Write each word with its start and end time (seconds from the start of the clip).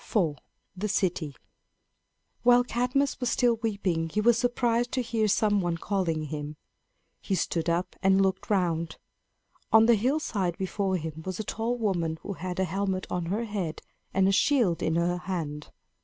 IV. 0.03 0.35
THE 0.75 0.87
CITY. 0.87 1.35
While 2.41 2.63
Cadmus 2.63 3.19
was 3.19 3.29
still 3.29 3.57
weeping 3.57 4.09
he 4.09 4.19
was 4.19 4.35
surprised 4.35 4.91
to 4.93 5.03
hear 5.03 5.27
some 5.27 5.61
one 5.61 5.77
calling 5.77 6.23
him. 6.23 6.57
He 7.19 7.35
stood 7.35 7.69
up 7.69 7.95
and 8.01 8.19
looked 8.19 8.49
around. 8.49 8.97
On 9.71 9.85
the 9.85 9.93
hillside 9.93 10.57
before 10.57 10.97
him 10.97 11.21
was 11.23 11.39
a 11.39 11.43
tall 11.43 11.77
woman 11.77 12.17
who 12.23 12.33
had 12.33 12.59
a 12.59 12.63
helmet 12.63 13.05
on 13.11 13.27
her 13.27 13.43
head 13.43 13.83
and 14.11 14.27
a 14.27 14.31
shield 14.31 14.81
in 14.81 14.95
her 14.95 15.17
hand. 15.19 15.69